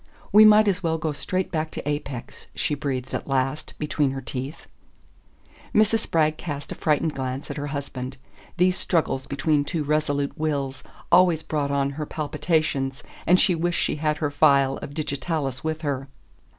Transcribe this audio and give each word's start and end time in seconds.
"We 0.31 0.45
might 0.45 0.67
as 0.67 0.81
well 0.81 0.97
go 0.97 1.11
straight 1.11 1.51
back 1.51 1.69
to 1.69 1.87
Apex," 1.87 2.47
she 2.55 2.73
breathed 2.73 3.13
at 3.13 3.27
last 3.27 3.75
between 3.77 4.09
her 4.13 4.19
teeth. 4.21 4.65
Mrs. 5.75 5.99
Spragg 5.99 6.37
cast 6.37 6.71
a 6.71 6.75
frightened 6.75 7.13
glance 7.13 7.51
at 7.51 7.57
her 7.57 7.67
husband. 7.67 8.17
These 8.57 8.75
struggles 8.79 9.27
between 9.27 9.63
two 9.63 9.83
resolute 9.83 10.35
wills 10.35 10.83
always 11.11 11.43
brought 11.43 11.69
on 11.69 11.91
her 11.91 12.07
palpitations, 12.07 13.03
and 13.27 13.39
she 13.39 13.53
wished 13.53 13.79
she 13.79 13.97
had 13.97 14.17
her 14.17 14.31
phial 14.31 14.79
of 14.79 14.95
digitalis 14.95 15.63
with 15.63 15.83
her. 15.83 16.07